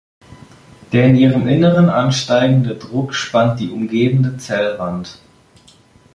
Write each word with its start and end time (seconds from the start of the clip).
Der 0.93 1.05
in 1.05 1.15
ihrem 1.15 1.47
Inneren 1.47 1.87
ansteigende 1.89 2.73
Druck 2.73 3.13
spannt 3.13 3.59
die 3.59 3.69
umgebende 3.69 4.35
Zellwand. 4.37 5.19